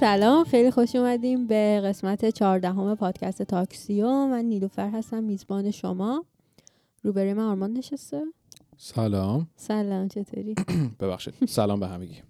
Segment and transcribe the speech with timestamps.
[0.00, 4.06] سلام خیلی خوش اومدیم به قسمت چهاردهم پادکست تاکسیو.
[4.26, 6.24] من نیلوفر هستم میزبان شما.
[7.02, 8.22] روبروی من آرمان نشسته.
[8.76, 9.48] سلام.
[9.56, 10.54] سلام چطوری؟
[11.00, 12.16] ببخشید سلام به همگی.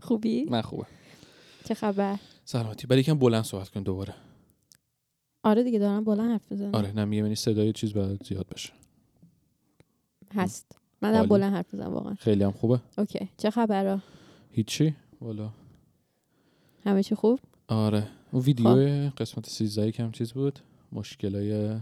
[0.00, 0.86] خوبی؟ من خوبه
[1.64, 2.86] چه خبر؟ سلامتی.
[2.86, 4.14] ولی یکم بلند صحبت کن دوباره.
[5.42, 6.74] آره دیگه دارم بلند حرف می‌زنم.
[6.74, 8.72] آره نه میگم صدای چیز باید زیاد بشه
[10.34, 10.78] هست.
[11.02, 11.26] من.
[11.26, 12.14] بلند حرف می‌زنم واقعا.
[12.14, 12.80] خیلی هم خوبه.
[12.98, 13.28] OK.
[13.38, 13.98] چه خبر
[14.52, 15.50] هیچی؟ والا.
[16.84, 17.38] همه چی خوب؟
[17.68, 18.08] آره.
[18.32, 20.58] اون ویدیو قسمت 13 کم چیز بود.
[20.92, 21.78] مشکلای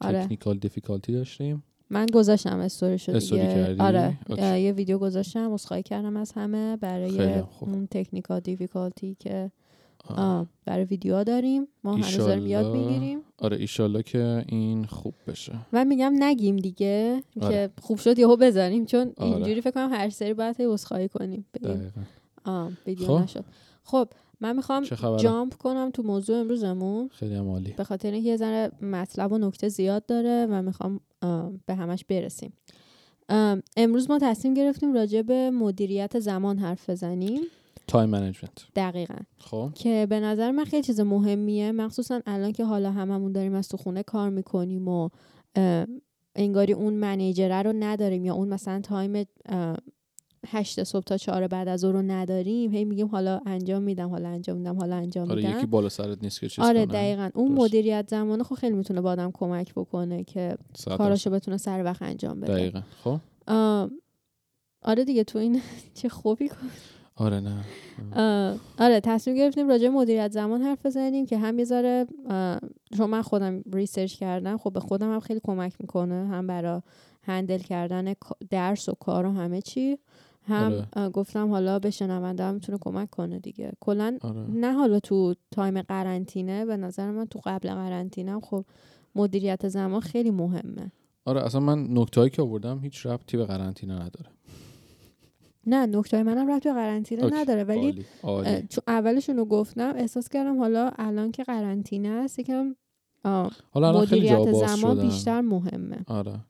[0.00, 0.24] آره.
[0.24, 1.62] technical difficulty داشتیم.
[1.90, 3.54] من گذاشتم استوری دیگه.
[3.54, 4.18] کردی؟ آره.
[4.28, 4.60] OK.
[4.60, 7.42] یه ویدیو گذاشتم عذرخواهی کردم از همه برای.
[7.60, 9.50] اون technical difficulty که
[10.08, 10.46] آه.
[10.64, 12.66] برای ویدیو داریم ما هنوز داریم یاد.
[12.66, 17.54] می‌گیریم آره ایشالله که این خوب بشه و میگم نگیم دیگه آره.
[17.54, 19.30] که خوب شد یهو بذاریم چون آره.
[19.30, 21.46] اینجوری فکر کنم هر سری باید هی عذرخواهی کنیم
[22.44, 23.22] آه ویدیو خب.
[23.22, 23.44] نشد
[23.84, 24.08] خب
[24.40, 24.84] من می‌خوام؟
[25.16, 29.68] jump کنم تو موضوع امروزمون خیلی عالی به خاطر اینکه یه ذره مطلب و نکته
[29.68, 31.00] زیاد داره و می‌خوام
[31.66, 32.52] به همش برسیم
[33.76, 37.40] امروز ما تصمیم گرفتیم راجع به مدیریت زمان حرف بزنیم
[37.86, 39.14] time management دقیقا.
[39.38, 39.70] خب.
[39.74, 41.72] که به نظر من خیلی چیز مهمیه.
[41.72, 45.08] مخصوصا الان که حالا هممون داریم از تو خونه کار می‌کنیم و
[46.34, 49.24] انگاری اون منیجره رو نداریم یا اون مثلا تایم
[50.46, 54.28] هشت صبح تا چهار بعد از ظهر رو نداریم هی میگیم حالا انجام میدم حالا
[54.28, 55.58] انجام میدم حالا انجام آره میدم.
[55.58, 56.86] یکی بالا سرت نیست که چیز آره.
[56.86, 57.30] دقیقا.
[57.34, 57.60] اون درست.
[57.60, 60.56] مدیریت زمانه خب خیلی می‌تونه با آدم کمک بکنه که.
[60.98, 62.52] کاراشو بتونه سر وقت انجام بده.
[62.52, 62.82] دقیقا.
[63.04, 63.20] خب.
[64.82, 65.60] آره دیگه تو این
[66.02, 66.70] چه خوبی کن.
[67.20, 67.64] آره نه.
[68.78, 72.06] آره تصمیم گرفتیم راجع مدیریت زمان حرف بزنیم که هم یه
[72.96, 76.80] چون من خودم research کردم خب به خودم هم خیلی کمک می‌کنه هم برای
[77.22, 78.14] handle کردن
[78.50, 79.98] درس و کار و همه چی.
[80.42, 81.08] هم آره.
[81.08, 83.72] گفتم حالا به شنونده هم می‌تونه کمک کنه دیگه.
[83.80, 84.40] کلا آره.
[84.50, 88.64] نه حالا تو time قرنطینه به نظر من تو قبل قرنطینه خب
[89.14, 90.92] مدیریت زمان خیلی مهمه.
[91.24, 94.30] آره اصلا من نکتهایی که آوردم هیچ ربطی به قرنطینه نداره.
[95.70, 97.40] نه نکته منم رفت به قرنطینه.
[97.40, 98.66] نداره ولی عالی عالی.
[98.68, 102.74] چون اولشون رو گفتم احساس کردم حالا الان که قرنطینه است یکم
[103.24, 105.06] حالا الان خیلی جا مدیریت باز زمان شدن.
[105.06, 106.04] بیشتر مهمه.
[106.06, 106.40] آره.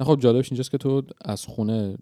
[0.00, 1.96] نه خب جالبش اینجاست که تو از خونه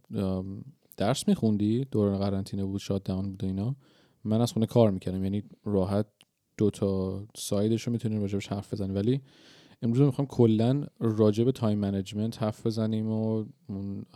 [0.96, 3.76] درس میخوندی؟ دوران قرنطینه بود شاد داون بود و اینا.
[4.24, 6.06] من از خونه کار می‌کردم یعنی راحت
[6.56, 8.94] دو تا سایدش رو می‌تونیم راجبش حرف بزنیم.
[8.94, 9.20] ولی
[9.82, 14.06] امروز می‌خوام کلا راجع به time management حرف بزنیم و اون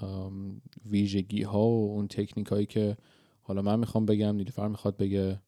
[0.90, 2.96] ویژگی ها و اون تکنیک هایی که
[3.42, 5.40] حالا من می‌خوام بگم نیلوفر می‌خواد بگه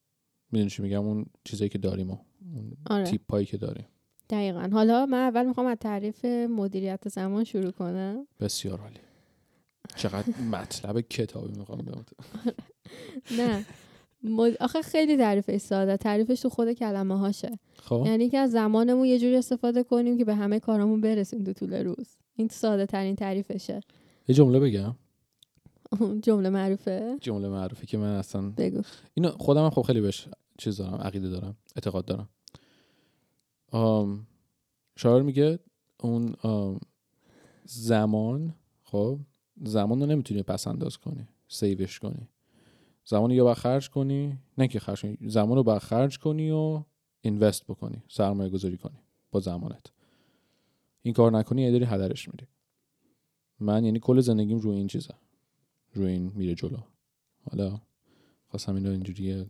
[0.53, 2.17] می‌دونی چی میگم؟ اون چیزایی که داریم و
[2.55, 3.05] اون آره.
[3.05, 3.87] tip هایی که داریم.
[4.31, 4.69] دقیقا.
[4.73, 8.27] حالا من اول می‌خوام از تعریف مدیریت زمان شروع کنم.
[8.41, 9.01] بسیار عالی.
[9.97, 12.05] چقدر مطلب کتابی می‌خوام بگم
[13.39, 13.65] نه.
[14.25, 14.57] مد...
[14.61, 15.97] آخه خیلی تعریفش ساده.
[15.97, 17.59] تعریفش تو خود کلمه هاشه.
[17.77, 18.03] خب.
[18.07, 21.75] یعنی که از زمانمون یه جوری استفاده کنیم که به همه کارامون برسیم تو طول
[21.75, 22.17] روز.
[22.37, 23.81] این ساده ترین تعریفشه.
[24.29, 24.95] یه جمله بگم.
[26.27, 28.83] جمله معروفه؟ جمله معروفی که من اصلا بگو.
[29.15, 32.29] اینو خودم خب خیلی بهش چیز دارم عقیده دارم اعتقاد دارم.
[33.73, 34.27] آم
[34.97, 35.59] شاعر میگه
[36.01, 36.81] اون آم
[37.65, 39.19] زمان خب
[39.65, 42.29] زمان رو نمی‌تونی پس انداز کنی سیوش کنی.
[43.05, 46.51] زمان رو یا باید خرج کنی نه که خرج کنی زمان رو باید خرج کنی
[46.51, 46.83] و
[47.21, 48.99] اینوست بکنی سرمایه گذاری کنی
[49.31, 49.87] با زمانت.
[51.03, 52.47] این کار نکنی یه داری هدرش میری.
[53.61, 55.15] من یعنی کل زندگیم روی این چیزه.
[55.95, 56.79] روی این میره جلو.
[57.51, 57.81] حالا
[58.49, 59.47] خواستم اینو اینجوری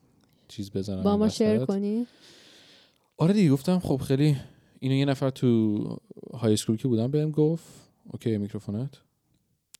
[0.48, 2.06] چیز بزنم با ما share کنی؟
[3.16, 4.36] آره دیگه گفتم خب خیلی
[4.80, 5.78] اینو یه نفر تو
[6.34, 7.64] high school که بودم بهم گفت
[8.10, 9.03] OK میکروفونت.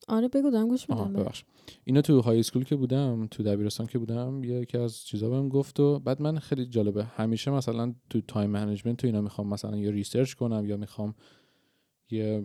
[0.09, 1.45] آره بگو دارم گوش میدم ببخش
[1.85, 5.81] اینو تو high school که بودم تو دبیرستان که بودم یکی از چیزا بهم گفت
[5.81, 7.05] و بعد من خیلی جالبه.
[7.05, 11.15] همیشه مثلا تو time management تو اینا می‌خوام مثلا یا research کنم یا می‌خوام
[12.11, 12.45] یه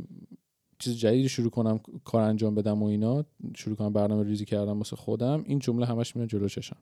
[0.80, 3.26] چیز جدیدی شروع کنم کار انجام بدم و اینا
[3.56, 6.78] شروع کنم برنامه ریزی کردم واسه خودم این جمله همش میاد جلو چشم.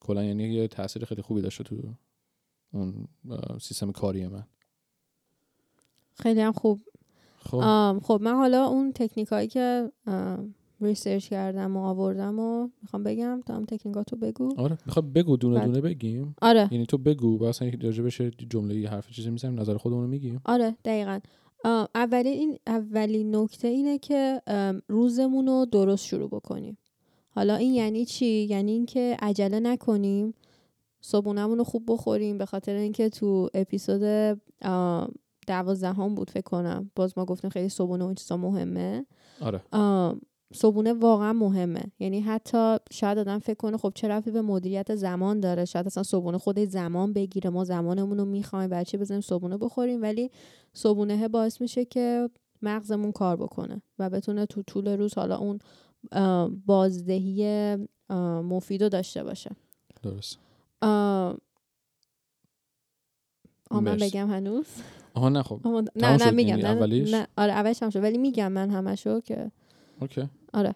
[0.00, 1.94] کلا یعنی یه تاثیر خیلی خوبی داشته تو
[2.72, 3.08] اون
[3.60, 4.46] سیستم کاری من.
[6.14, 6.80] خیلی هم خوب.
[7.46, 7.98] خب.
[8.02, 9.92] خب من حالا اون تکنیک هایی که
[10.80, 14.54] research کردم و آوردم و می‌خوام بگم تو هم تکنیکاتو بگو.
[14.56, 16.36] آره می‌خواد بگو دونه دونه بگیم.
[16.42, 16.68] آره.
[16.70, 20.08] یعنی تو بگو واسه اینکه راجع بشه جمله یه حرف چیزی می‌زنیم نظر خودمون رو
[20.08, 20.40] میگیم.
[20.44, 21.20] آره دقیقا.
[21.64, 24.42] آه، اولین این اولین نکته اینه که
[24.88, 26.78] روزمون رو درست شروع بکنیم.
[27.30, 30.34] حالا این یعنی چی؟ یعنی اینکه عجله نکنیم
[31.00, 34.02] صبحونمون رو خوب بخوریم به خاطر اینکه تو اپیزود
[35.46, 36.90] دوازدهم بود فکر کنم.
[36.96, 39.06] باز ما گفتیم خیلی صبحونه و این چیزا مهمه.
[39.40, 39.62] آره.
[39.72, 40.20] آم،
[40.54, 41.82] صبحونه واقعا مهمه.
[41.98, 45.64] یعنی حتی شاید آدم فکر کنه خب چه رفتی به مدیریت زمان داره.
[45.64, 47.50] شاید اصلا صبحونه خود زمان بگیره.
[47.50, 50.02] ما زمانمون رو می‌خوایم برای چی بزنیم صبحونه بخوریم.
[50.02, 50.30] ولی
[50.72, 52.30] صبحونه باعث میشه که
[52.62, 55.58] مغزمون کار بکنه و بتونه تو طول روز حالا اون
[56.66, 57.76] بازدهی
[58.42, 59.50] مفید رو داشته باشه.
[60.02, 60.38] درست.
[60.82, 61.36] آه
[63.70, 63.96] من.
[63.96, 64.66] بگم هنوز.
[65.16, 65.60] آها نه خب.
[65.64, 67.26] آه، نه نه میگم یعنی نه, اولیش؟ نه.
[67.36, 68.02] آره اولش هم شد.
[68.02, 69.50] ولی میگم من همشو که
[70.00, 70.28] اوکی.
[70.52, 70.74] آره.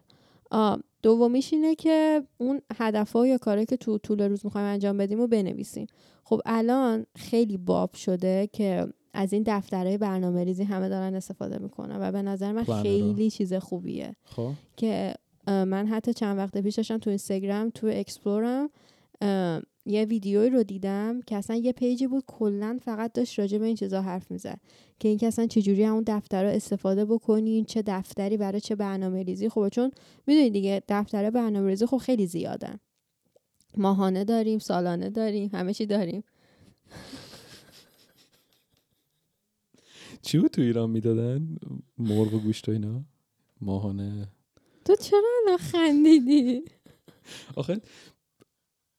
[1.02, 5.26] دومیش اینه که اون هدفها یا کارهایی که تو طول روز می‌خوایم انجام بدیم و
[5.26, 5.86] بنویسیم.
[6.24, 12.00] خب الان خیلی باب شده که از این دفترهای برنامه ریزی همه دارن استفاده می‌کنن
[12.00, 12.64] و به نظر من.
[12.64, 14.16] خیلی چیز خوبیه.
[14.24, 14.52] خب.
[14.76, 15.14] که
[15.46, 18.70] من حتی چند وقت پیش داشتم تو اینستاگرام تو explore م
[19.90, 23.66] یه ویدیویی رو دیدم که اصلا یه page ی بود کلا فقط داشت راجع به
[23.66, 24.60] این چیزا حرف می‌زد.
[24.98, 29.48] که اینکه اصلا چجوری همون دفتر رو استفاده بکنین چه دفتری برای چه برنامه ریزی
[29.48, 29.90] خب چون
[30.26, 32.80] می‌دونید دیگه دفتر برنامه ریزی خب خیلی زیادن.
[33.76, 36.24] ماهانه داریم سالانه داریم همه چی داریم.
[40.22, 41.56] چی بود تو ایران می‌دادن؟
[41.98, 43.04] مرغ و گوشت و اینا؟
[43.60, 44.28] ماهانه.
[44.84, 46.64] تو چرا الان خندیدی؟
[47.56, 47.80] آخه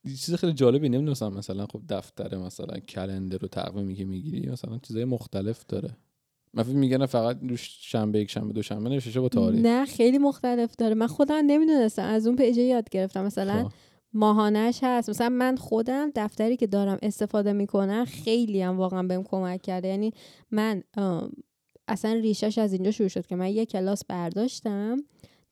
[0.06, 5.06] چیز خیلی جالبی نمی‌دونستم مثلا خب دفتر مثلا کلندر و تقویمی که می‌گیری؟ مثلا چیزای
[5.06, 5.98] مختلف داره.
[6.54, 9.62] من فکر میگن فقط روش شنبه یک شنبه دو شنبه نوشته با تاریخ.
[9.66, 10.96] نه خیلی مختلف داره.
[10.96, 12.04] من خودم نمی‌دونستم.
[12.04, 13.26] از اون پیجه یاد گرفتم.
[13.26, 13.72] مثلا خب.
[14.14, 15.10] ماهانش هست.
[15.10, 19.88] مثلا من خودم دفتری که دارم استفاده می‌کنم خیلی هم واقعا بهم کمک کرده.
[19.88, 20.14] یعنی
[20.52, 20.84] من
[21.88, 24.98] اصلا ریشش از اینجا شروع شد که من یه کلاس برداشتم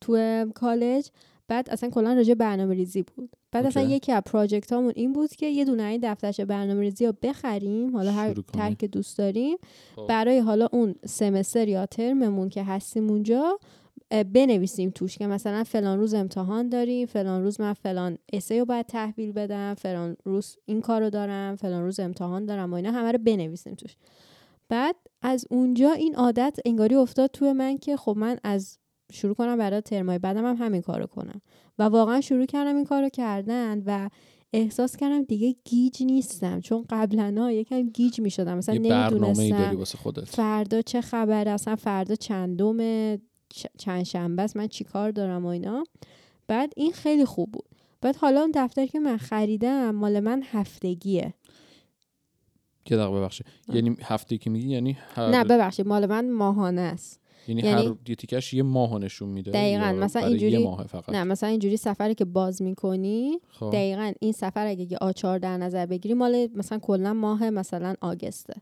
[0.02, 1.10] تو کالج.
[1.48, 3.36] بعد اصلا کلا راجع برنامه ریزی بود.
[3.52, 3.84] بعد اصلا.
[3.84, 7.96] یکی از پراجکت هامون این بود که یه دونه این دفترچه برنامه ریزی رو بخریم
[7.96, 8.34] حالا هر.
[8.34, 9.58] ترک که دوست داریم
[9.96, 10.08] خب.
[10.08, 13.60] برای حالا اون سمستر یا ترممون که هستیم اونجا
[14.10, 18.86] بنویسیم توش که مثلا فلان روز امتحان داریم فلان روز من فلان اسه رو باید
[18.86, 23.12] تحویل بدم فلان روز این کار رو دارم فلان روز امتحان دارم و اینا همه
[23.12, 23.96] رو بنویسیم توش
[24.70, 28.79] بعد از اونجا این عادت انگاری افتاد توی من که خب من از
[29.12, 31.42] شروع کنم برای ترمای بعدم هم همین کارو کنم.
[31.80, 34.10] و واقعا شروع کردم این کارو کردن و
[34.54, 36.60] احساس کردم دیگه گیج نیستم.
[36.60, 42.78] چون قبلا یکم گیج می شدم مثلا نمی‌دونستم فردا چه خبره؟ اصلا فردا چندم
[43.78, 45.84] چند شنبه است؟ من چیکار دارم و اینا؟
[46.48, 47.66] بعد این خیلی خوب بود.
[48.02, 51.34] بعد حالا اون دفتر که من خریدم مال من هفتگیه.
[52.90, 53.48] یه دقیقه ببخشید.
[53.74, 55.88] یعنی هفته که میگی یعنی هر نه ببخشید.
[55.88, 57.20] مال من ماهانه است.
[57.48, 59.92] یعنی, یعنی- هر یه تیکش یه ماه نشون میده دقیقاً.
[59.92, 63.70] مثلا اینجوری- یه ماه فقط نه مثلا اینجوری سفری که باز می‌کنی خب.
[63.74, 68.54] دقیقا این سفر اگه یه آچار در نظر بگیری مال مثلا کلا ماه مثلا آگسته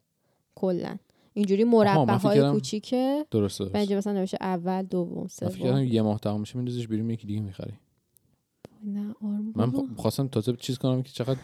[0.55, 0.97] کلا
[1.33, 5.83] اینجوری مربع فکر های کوچیکه درسته درست اینجا مثلا نوشته اول دوم فکر سوم کردم
[5.83, 7.73] یه ماه تمام میشه میندازیش بیرون یکی دیگه می‌خری
[8.83, 9.15] نه
[9.55, 9.71] من.
[9.97, 11.39] خواستم تازه چیز کنم که چقدر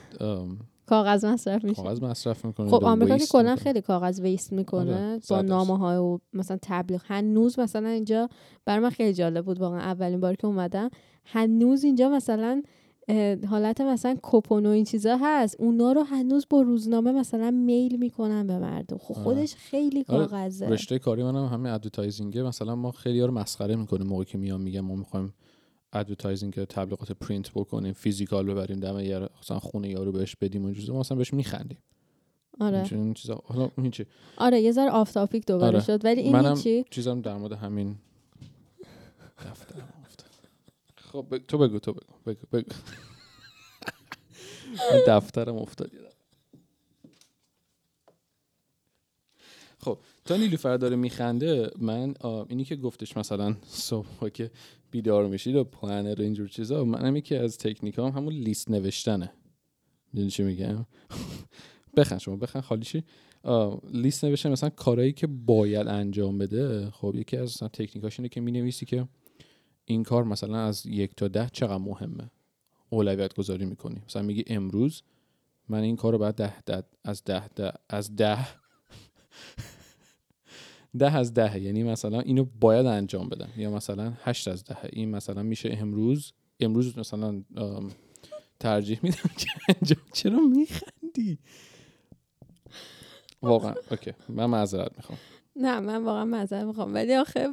[0.85, 1.81] کاغذ مصرف میشه.
[1.81, 4.95] کاغذ مصرف می‌کنه خب آمریکا که کلا خیلی کاغذ ویست می‌کنه.
[4.95, 5.41] آره، با.
[5.41, 7.01] نامه های و مثلا تبلیغ.
[7.05, 8.29] هنوز مثلا اینجا
[8.65, 10.89] برای من خیلی جالب بود واقعا اولین بار که اومدم.
[11.25, 12.63] هنوز اینجا مثلا
[13.49, 15.55] حالت مثلا کوپن و این چیزا هست.
[15.59, 18.97] اونا رو هنوز با روزنامه مثلا میل می‌کنن به مردم.
[18.97, 19.23] خب آره.
[19.23, 20.69] خودش خیلی آره، کاغذه.
[20.69, 24.37] رشته کاری منم همین advertising ه مثلا ما خیلی ها رو مسخره می‌کنیم موقعی که
[24.37, 25.33] میام میگم ما می‌خوایم
[25.93, 30.93] advertising تبلیغات پرینت بکنیم physical ببریم دم یه مثلا خونه یارو بهش بدیم اون چیزا
[30.93, 31.77] ما مثلا بهش میخندیم
[32.59, 34.05] آره این چیزا حالا این چی
[34.37, 35.85] آره یه ذره off topic دوباره آره.
[35.85, 37.95] شد ولی این منم چی چیزم در مورد همین.
[40.95, 42.73] خب تو بگو تو بگو بگو بگو
[45.07, 45.91] دفترم افتاد.
[49.79, 52.13] خب تا نیلوفر داره میخنده من
[52.49, 54.51] اینی که گفتش مثلا صبح که
[54.93, 59.33] بیدار میشید و پلنر و اینجور چیزا منم یکی از تکنیک هم همون لیست نوشتنه.
[60.13, 60.85] می‌دونی چی میگم؟
[61.97, 63.03] بخن شما بخن خالی چی
[63.91, 66.89] لیست نوشتن مثلا کارهایی که باید انجام بده.
[66.89, 69.07] خب یکی از مثلا تکنیکاش اینه که می‌نویسی که
[69.85, 72.31] این کار مثلا از یک تا ده چقدر مهمه؟
[72.89, 74.01] اولویت گذاری می‌کنی.
[74.07, 75.03] مثلا میگی امروز
[75.69, 78.47] من این کار رو باید ده, ده از ده, ده از ده
[80.97, 83.49] ده از ده یعنی مثلا اینو باید انجام بدم.
[83.57, 86.33] یا مثلا هشت از ده این مثلا میشه امروز.
[86.59, 87.43] امروز مثلا
[88.59, 91.39] ترجیح میدم که انجام چرا میخندی؟
[93.41, 93.73] واقعا.
[93.91, 94.13] اوکی.
[94.29, 95.19] من معذرت می‌خوام.
[95.55, 96.93] نه من واقعا معذرت می‌خوام.
[96.93, 97.47] ولی آخه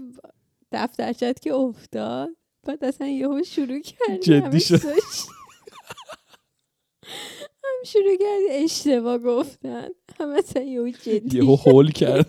[0.72, 2.28] دفترچت که افتاد
[2.66, 4.80] بعد اصلا یهو شروع کردی جدی شد.
[7.84, 9.88] شروع کردی اشتباه گفتن.
[10.20, 12.26] مثلا یهو جدی یهو هول کرد.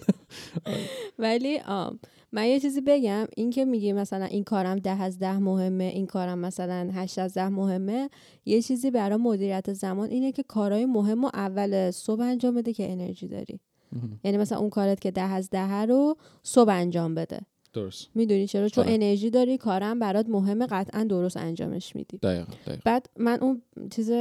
[1.20, 2.00] ولی آم
[2.32, 3.28] من یه چیزی بگم.
[3.38, 7.34] این که میگی مثلا این کارم ده از ده مهمه این کارم مثلا هشت از
[7.34, 8.10] ده مهمه
[8.46, 12.92] یه چیزی برای مدیریت زمان اینه که کارهای مهم و اول صبح انجام بده که
[12.92, 13.60] انرژی داری.
[14.24, 17.40] یعنی مثلا اون کارت که ده از ده رو صبح انجام بده.
[17.74, 18.10] درست.
[18.16, 18.94] می‌دونی چرا؟ چون آره.
[18.94, 22.18] انرژی داری کارم برات مهمه قطعا درست انجامش میدی.
[22.18, 22.82] دقیقا دقیقا.
[22.86, 23.62] بعد من اون
[23.96, 24.12] چیز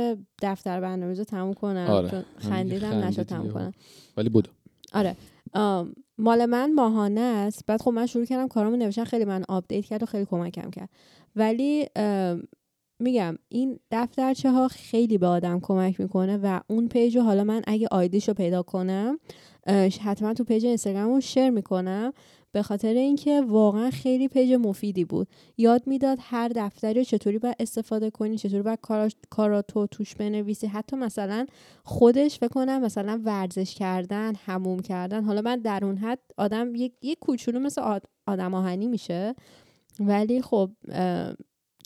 [0.43, 2.11] دفتر برنامه رو تموم کنم آره.
[2.11, 3.53] چون خندیدم نشد تموم.
[3.53, 3.73] کنم.
[4.17, 4.49] ولی بود.
[4.95, 5.17] آره.
[5.55, 7.67] آم، مال من ماهانه است.
[7.67, 10.89] بعد خب من شروع کردم کارامو نوشتن خیلی من update کرد و خیلی کمکم کرد.
[11.37, 11.87] ولی
[13.01, 17.63] میگم این دفترچه ها خیلی به آدم کمک می‌کنه و اون page رو حالا من
[17.67, 19.19] اگه آیدیش رو پیدا کنم
[20.03, 22.13] حتما تو page اینستاگرام رو share می‌کنم.
[22.53, 25.29] به خاطر اینکه واقعا خیلی page مفیدی بود.
[25.59, 30.67] یاد می‌داد هر دفتری رو چطوری باید استفاده کنی چطوری باید کاراش- کاراتو توش بنویسی.
[30.67, 31.47] حتی مثلا
[31.85, 35.25] خودش فکر کنم مثلا ورزش کردن هموم کردن.
[35.25, 39.35] حالا من در اون حد آدم یک یک کوچولو مثل آد- آدم آهنی میشه.
[40.01, 40.71] ولی خب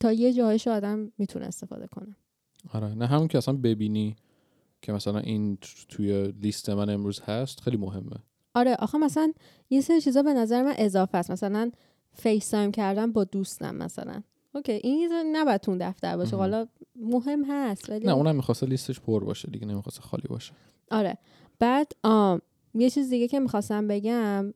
[0.01, 2.17] تا یه جایش آدم می‌تونه استفاده کنه.
[2.73, 4.17] آره نه همون که اصلا ببینی
[4.83, 8.17] که مثلا این تو- توی لیست من امروز هست خیلی مهمه.
[8.55, 9.33] آره آخه مثلا
[9.71, 11.31] یه سری چیزا به نظر من اضافه است.
[11.31, 11.71] مثلا
[12.13, 14.23] FaceTime کردن با دوستم مثلا.
[14.55, 16.37] okay این نباید تو اون دفتر باشه.
[16.37, 20.53] حالا مهم هست ولی نه اونم می‌خواسته لیستش پر باشه دیگه نمی‌خواسته خالی باشه.
[20.91, 21.19] آره.
[21.59, 22.43] بعد آم
[22.75, 24.55] یه چیز دیگه که می‌خواستم بگم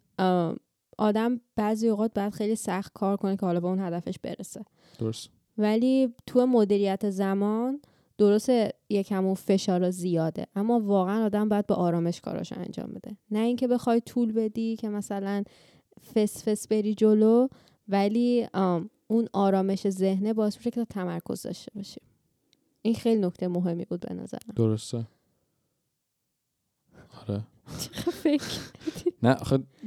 [0.98, 4.64] آدم بعضی اوقات باید خیلی سخت کار کنه که حالا به اون هدفش برسه.
[4.98, 5.28] درست.
[5.58, 7.80] ولی تو مدیریت زمان
[8.18, 13.16] درسته یکم اون فشار زیاده اما واقعا آدم باید به آرامش کاراش انجام بده.
[13.30, 15.44] نه اینکه بخوای طول بدی که مثلا
[16.14, 17.48] فس فس بری جلو
[17.88, 18.46] ولی
[19.08, 22.00] اون آرامش ذهنه باعث میشه که تمرکز داشته باشی.
[22.82, 24.52] این خیلی نکته مهمی بود به نظرم.
[24.56, 25.06] درسته.
[27.22, 27.42] آره.
[29.22, 29.36] نه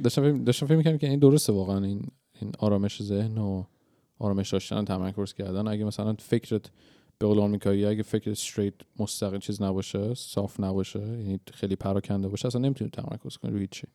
[0.02, 2.08] داشتم فکر داشتم فکر می‌کردم که این درسته واقعا این
[2.40, 3.64] این آرامش ذهن و
[4.22, 5.68] آرامش داشتن تمرکز کردن.
[5.68, 6.70] اگه مثلا فکرت
[7.18, 12.46] به قول آمریکایی اگه فکرت استریت مستقل چیز نباشه صاف نباشه یعنی خیلی پراکنده باشه
[12.46, 13.86] اصلا نمی‌تونی تمرکز کنی روی هیچی.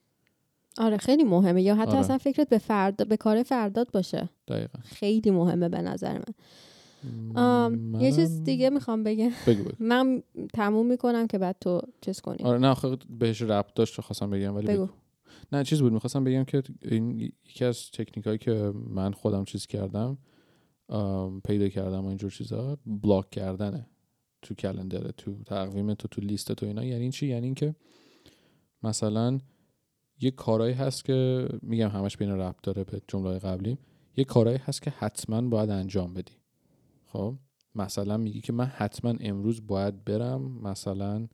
[0.78, 1.62] آره خیلی مهمه.
[1.62, 2.00] یا حتی آره.
[2.00, 4.30] اصلا فکرت به فرد به کار فردات باشه.
[4.48, 4.80] دقیقا.
[4.84, 6.34] خیلی مهمه به نظر من.
[7.36, 9.32] آم، یه چیز دیگه می‌خوام بگم.
[9.48, 9.72] بگو بگو.
[9.80, 12.38] من تموم می‌کنم که بعد تو چیز کنی.
[12.44, 14.86] آره نه آخه بهش ربط داشت خواستم بگم ولی بگو.
[14.86, 14.94] بگو.
[15.52, 19.68] نه چیز بود می‌خواستم بگم که این یکی از تکنیک هایی که من خودم چیز
[19.68, 20.18] کردم
[21.46, 23.88] پیدا کردم و اینجور چیزا بلاک کردنه
[24.42, 26.86] تو کلندر تو تقویم تو تو لیست تو اینا.
[26.86, 27.76] یعنی چی؟ یعنی اینکه
[28.84, 29.40] مثلا
[30.20, 33.78] یه کارایی هست که میگم همش بین ربط داره به جمله قبلی.
[34.18, 36.34] یه کارایی هست که حتما باید انجام بدی.
[37.06, 37.36] خب؟
[37.76, 41.28] مثلا میگی که من حتما امروز باید برم مثلا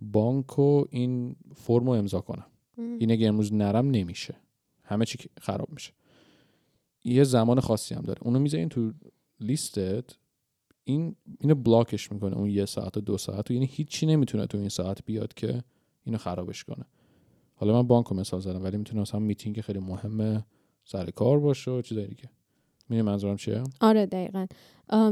[0.00, 2.46] بانک و این فرم رو امضا کنم.
[2.78, 4.34] این اگه امروز نرم نمیشه.
[4.84, 5.92] همه چی خراب میشه.
[7.04, 8.18] یه زمان خاصی هم داره.
[8.22, 8.92] اونو می‌ذارین تو
[9.40, 10.04] لیستت.
[10.84, 14.58] این اینو بلاکش می‌کنه اون یه ساعت و دو ساعت و یعنی هیچی نمی‌تونه تو
[14.58, 15.62] این ساعت بیاد که
[16.04, 16.84] اینو خرابش کنه.
[17.54, 20.44] حالا من بانک رو مثال زدم ولی می‌تونه مثلا میتینگ خیلی مهمه
[20.84, 22.30] سر کار باشه و چیزای دیگه.
[22.88, 24.46] می‌دونی منظورم چیه؟ آره دقیقا.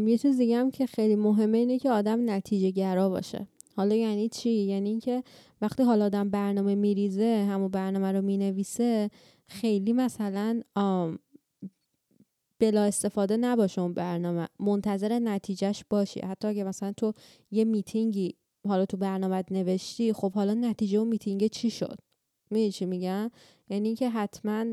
[0.07, 3.47] یه چیز دیگه هم که خیلی مهمه اینه که آدم نتیجه گرا باشه.
[3.77, 5.23] حالا یعنی چی؟ یعنی اینکه
[5.61, 9.11] وقتی حالا آدم برنامه میریزه همون برنامه رو می‌نویسه
[9.47, 10.63] خیلی مثلا
[12.59, 14.49] بلا استفاده نباشه اون برنامه.
[14.61, 16.21] منتظر نتیجهش باشی.
[16.21, 17.13] حتی اگه مثلا تو
[17.51, 18.35] یه میتینگی
[18.69, 21.99] حالا تو برنامه نوشتی خب حالا نتیجه اون میتینگ چی شد؟
[22.51, 23.31] می‌دونی چی میگم؟
[23.69, 24.67] یعنی که حتما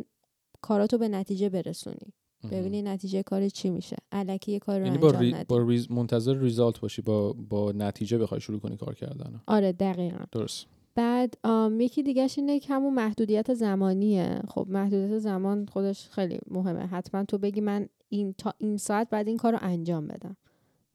[0.62, 2.13] کاراتو به نتیجه برسونی.
[2.51, 3.95] ببینی نتیجه کار چی میشه.
[4.12, 5.33] الکی یه کار رو یعنی با, انجام ری...
[5.33, 5.91] ندی با res...
[5.91, 10.23] منتظر result باشی با با نتیجه بخوای شروع کنی کار کردن آره دقیقا.
[10.31, 10.65] درست.
[10.95, 11.38] بعد
[11.79, 14.41] یکی دیگهش اینه که همون محدودیت زمانیه.
[14.47, 16.88] خب محدودیت زمان خودش خیلی مهمه.
[16.88, 20.38] حتما تو بگی من این تا این ساعت بعد این کار رو انجام بدم.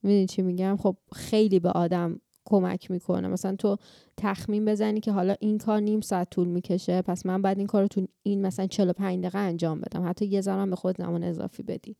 [0.02, 3.28] می‌دونی چی میگم؟ خب خیلی به آدم کمک می‌کنه.
[3.28, 3.76] مثلا تو
[4.16, 7.82] تخمین بزنی که حالا این کار نیم ساعت طول می‌کشه پس من بعد این کار
[7.82, 10.08] رو تو این مثلا 45 دقیقه انجام بدم.
[10.08, 11.96] حتی یه زمان به خود زمان اضافی بدی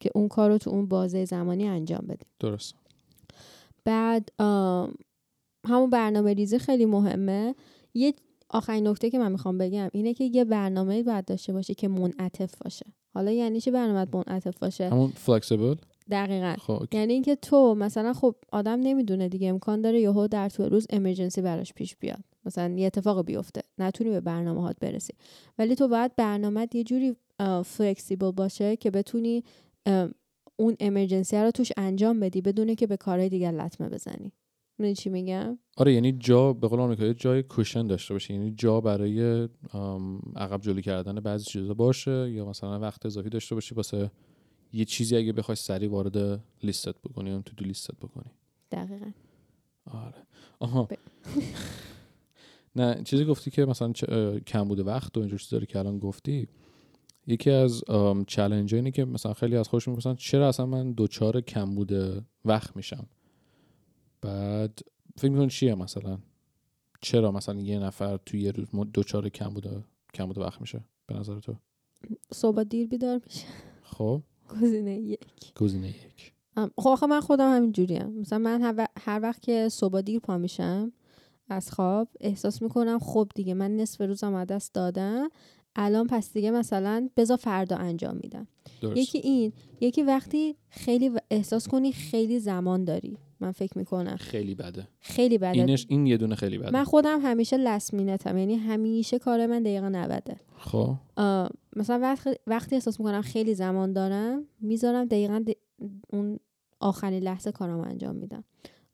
[0.00, 2.26] که اون کار رو تو اون بازه زمانی انجام بدی.
[2.38, 2.74] درست
[3.84, 4.32] بعد
[5.68, 7.54] همون برنامه ریزی خیلی مهمه.
[7.94, 8.14] یه
[8.48, 12.54] آخرین نکته که من می‌خوام بگم اینه که یه برنامه باید داشته باشه که منعطف
[12.64, 12.86] باشه.
[13.14, 15.74] حالا یعنی چی برنامه منعطف باشه؟ همون فلکسیبل
[16.10, 16.54] دقیقا.
[16.58, 16.86] خب.
[16.92, 21.42] یعنی اینکه تو مثلا خب آدم نمی‌دونه دیگه امکان داره یهو در طول روز امرجنسی
[21.42, 22.24] براش پیش بیاد.
[22.44, 23.62] مثلا یه اتفاق بیفته.
[23.78, 25.14] نتونی به برنامه هات برسی.
[25.58, 27.16] ولی تو باید برنامه یه جوری
[27.64, 29.44] فلکسیبل باشه که بتونی
[30.56, 34.32] اون امرجنسی رو توش انجام بدی بدونه که به کارهای دیگر لطمه بزنی.
[34.78, 38.34] می‌دونی چی میگم؟ آره یعنی جا به قول آمریکایی جای کوشن داشته باشه.
[38.34, 39.48] یعنی جا برای
[40.36, 44.10] عقب جلو کردن بعضی چیزا باشه یا مثلا وقت اضافی داشته باشی واسه
[44.72, 48.30] یه چیزی اگه بخوای سریع وارد لیستت بکنی اون تو دو لیستت بکنی.
[48.70, 49.10] دقیقا.
[49.84, 50.26] آره.
[50.58, 50.82] آها.
[50.82, 50.94] ب-
[52.76, 53.92] نه چیزی گفتی که مثلا
[54.46, 56.48] کم بوده وقت و اینجور چیزا که الان گفتی.
[57.26, 57.82] یکی از
[58.26, 62.76] چلنج اینه که مثلا خیلی از خودشون می‌پرسن چرا اصلا من دوچار کم بوده وقت
[62.76, 63.06] میشم.
[64.20, 64.78] بعد
[65.16, 66.18] فکر می‌کنی چیه مثلا؟
[67.00, 69.84] چرا مثلا یه نفر توی یه روز دوچار کم بوده
[70.14, 71.56] کم بوده وقت میشه؟ به نظر تو؟
[72.32, 73.46] صبح دیر بیدار میشه.
[73.82, 74.22] خب.
[74.62, 75.54] گزینه یک.
[75.60, 76.32] گزینه یک.
[76.56, 80.18] خب آخه من خودم همین جوریم مثلا من هر وق- هر وقت که صبح دیر
[80.20, 80.92] پا میشم
[81.48, 83.54] از خواب احساس می‌کنم خب دیگه.
[83.54, 85.28] من نصف روزم از دست دادم.
[85.76, 88.46] الان پس دیگه مثلا بذار فردا انجام میدم.
[88.80, 88.96] درست.
[88.96, 93.18] یکی این یکی وقتی خیلی احساس کنی خیلی زمان داری.
[93.40, 94.16] من فکر می‌کنم.
[94.16, 94.88] خیلی بده.
[95.00, 95.50] خیلی بده.
[95.50, 96.70] اینش این یه دونه خیلی بده.
[96.70, 100.94] من خودم همیشه لسمینتم یعنی همیشه کار من دقیقه 90 خب.
[101.76, 106.38] مثلا وقتی, وقتی احساس می‌کنم خیلی زمان دارم می‌ذارم دقیقا د- اون
[106.80, 108.44] آخرین لحظه کارم انجام میدم.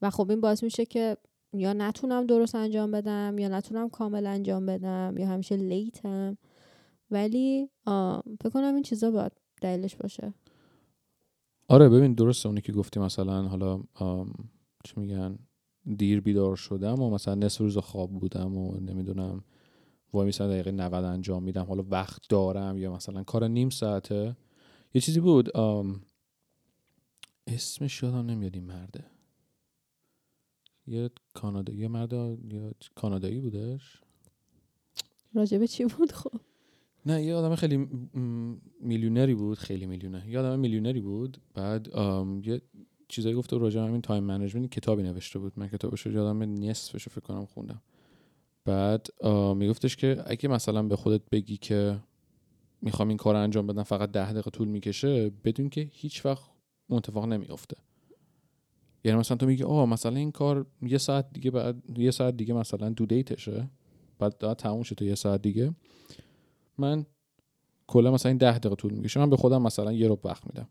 [0.02, 1.16] و خب این باعث میشه که
[1.52, 6.38] یا نتونم درست انجام بدم یا نتونم کامل انجام بدم یا همیشه لیتم.
[7.10, 7.70] ولی
[8.40, 10.32] فکر کنم این چیزا باید دلیلش باشه.
[11.68, 13.82] آره ببین درسته اونی که گفتی مثلا حالا
[14.84, 15.38] چی میگن
[15.96, 19.44] دیر بیدار شدم و مثلا نصف روز خواب بودم و نمی‌دونم
[20.12, 24.36] وای میسن دقیقه 90 انجام میدم حالا وقت دارم یا مثلا کار نیم ساعته.
[24.94, 25.50] یه چیزی بود
[27.46, 29.04] اسمش یادم نمیاد این مرده.
[30.86, 34.00] یه کانادایی یه مرد یا کانادایی بودش.
[35.34, 36.40] راجبه چی بود؟ خب.
[37.06, 37.88] نه یه آدم خیلی
[38.80, 40.24] میلیونری بود خیلی میلیونه.
[40.28, 41.88] یه آدم میلیونری بود بعد
[42.42, 42.62] یه
[43.08, 45.52] چیزایی گفته راجع همین time management کتابی نوشته بود.
[45.56, 47.82] من کتابش رو یادم نصفش فکر کنم خوندم.
[48.64, 49.06] بعد
[49.56, 52.00] میگفتش که اگه مثلا به خودت بگی که
[52.82, 56.44] می‌خوام این کار انجام بدم فقط ده دقیقه طول می‌کشه بدون که هیچ وقت
[56.90, 57.76] اتفاق نمیافته.
[59.04, 62.54] یعنی مثلا تو میگی آه مثلا این کار یه ساعت دیگه بعد یه ساعت دیگه
[62.54, 63.70] مثلا due date شه
[64.18, 65.74] بعد تموم شد تا یه ساعت دیگه.
[66.78, 67.06] من
[67.86, 70.68] کلا مثلا این ده دقیقه طول می‌کشه من به خودم مثلا یه رو وقت میدم.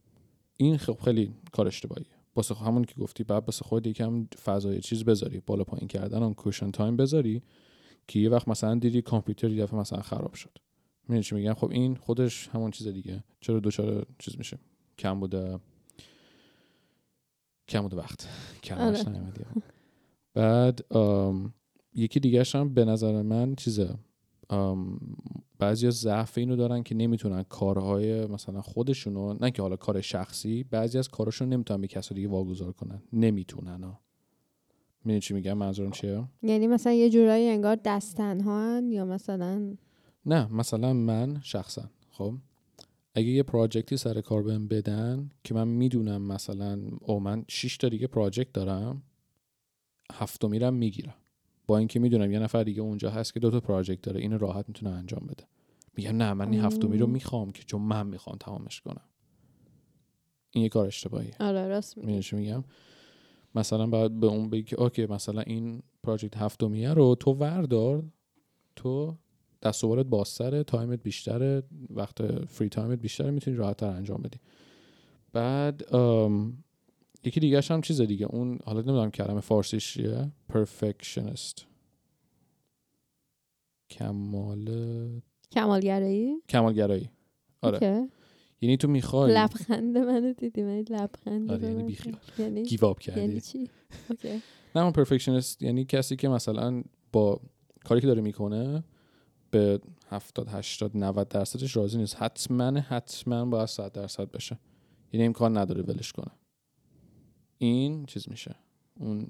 [0.57, 2.05] این خب خیلی کار اشتباهیه.
[2.35, 6.33] واسه همون که گفتی بعد واسه خود یکم فضای چیز بذاری بالا پایین کردن اون
[6.33, 7.41] کوشن تایم بذاری
[8.07, 10.57] که یه وقت مثلا دیدی کامپیوتر یه دفعه مثلا خراب شد.
[11.03, 13.23] می‌دونی چی میگم؟ خب این خودش همون چیز دیگه.
[13.41, 14.57] چرا دوچار چیز میشه؟
[14.97, 15.59] کم بوده
[17.67, 18.27] کم بوده وقت.
[18.63, 19.21] کلمش آره.
[20.33, 21.53] بعد آم،
[21.93, 23.95] یکی دیگه هم به نظر من چیزه.
[25.59, 30.97] بعضی ضعف اینو دارن که نمی‌تونن کارهای مثلا خودشونو نه که حالا کار شخصی بعضی
[30.97, 33.01] از کاراشون نمی‌تونن به کسی دیگه واگذار کنن.
[33.13, 33.99] نمی‌تونن ها
[35.03, 39.75] می‌دونی چی میگم؟ منظورم چیه؟ یعنی مثلا یه جورایی انگار دستن یا مثلا
[40.25, 42.33] نه مثلا من شخصا خب؟
[43.13, 47.89] اگه یه پراجکتی سر کار بهم بدن که من می‌دونم مثلا او من 6 تا
[47.89, 49.03] دیگه پراجکت دارم
[50.13, 51.15] هفتم میرم می‌گیرم.
[51.67, 54.65] با اینکه می‌دونم یه نفر دیگه اونجا هست که دو تا project داره اینو راحت
[54.67, 55.43] می‌تونه انجام بده.
[55.97, 57.07] میگم نه من این هفتمی رو.
[57.07, 59.01] می‌خوام که چون من می‌خوام تمامش کنم.
[60.51, 61.35] این یه کار اشتباهیه.
[61.39, 62.63] آره راست چی میگم؟
[63.55, 68.03] مثلا باید به اون بگی که okay مثلا این project هفتمیه رو تو وردار
[68.75, 69.17] تو
[69.63, 74.21] دست و بالت بازتره تایمت بیشتره وقت free time ت بیشتره می‌تونی راحت تر انجام
[74.21, 74.39] بدی.
[75.33, 76.63] بعد ام،
[77.25, 78.25] یکی دیگه هم چیز دیگه.
[78.25, 80.31] اون حالا نمی‌دونم کلمه فارسیش چیه.
[80.53, 81.61] Perfectionist.
[83.89, 87.09] کمال کمالگرایی؟ کمالگرایی.
[87.61, 87.87] آره.
[87.87, 88.09] okay.
[88.61, 92.17] یعنی تو می‌خوای لبخند منو دیدی من لبخند آره، یعنی بیخیال.
[92.37, 93.21] یعنی give up کردی.
[93.21, 93.69] یعنی چی؟
[94.09, 94.41] okay.
[94.75, 97.39] نه اون perfectionist یعنی کسی که مثلا با
[97.83, 98.83] کاری که داره می‌کنه
[99.51, 102.15] به 70 80 90 درصدش راضی نیست.
[102.15, 104.59] حتما حتما باید 100 درصد بشه.
[105.13, 106.31] یعنی امکان نداره ولش کنه.
[107.57, 108.55] این چیز میشه.
[108.99, 109.27] اون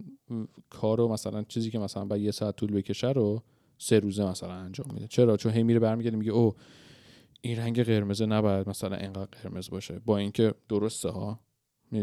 [0.70, 3.44] کارو مثلا چیزی که مثلا باید یه ساعت طول بکشه رو
[3.78, 5.08] سه روزه مثلا انجام میده.
[5.08, 6.54] چرا؟ چون هی میره برمیگرده میگه او
[7.42, 10.00] این رنگ قرمزه نباید مثلا اینقدر قرمز باشه.
[10.06, 11.40] با اینکه درسته ها.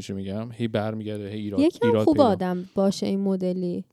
[0.01, 2.27] چی میگم؟ هی برمیگرده هی ایراد یکم ایراد خوب پیدا.
[2.27, 3.85] آدم باشه این مدلی.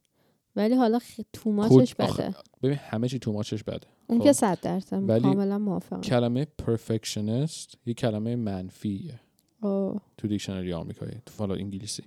[0.55, 0.99] ولی حالا
[1.33, 2.35] توماچش بده.
[2.63, 3.87] ببین همه چی تو ماچش بده.
[4.07, 4.25] اون خب.
[4.25, 6.01] که صد درصد کاملا موافقم.
[6.01, 9.19] کلمه perfectionist یه کلمه منفیه.
[9.61, 10.01] اوه.
[10.17, 12.03] تو دیکشنری آمریکایی تو حالا انگلیسی.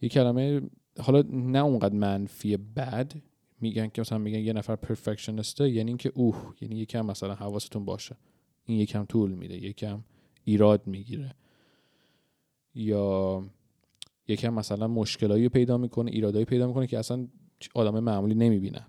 [0.00, 0.60] یه کلمه
[0.98, 3.12] حالا نه اونقدر منفی بد
[3.60, 8.16] میگن که مثلا میگن یه نفر پرفکشنسته یعنی اینکه اوه یعنی یکم مثلا حواستون باشه.
[8.64, 10.04] این یکم طول میده یکم
[10.44, 11.34] ایراد می‌گیره.
[12.74, 13.44] یا
[14.28, 17.28] یکم مثلا مشکلایی پیدا می‌کنه ایرادایی پیدا می‌کنه که اصلا
[17.74, 18.86] آدم معمولی نمی‌بینن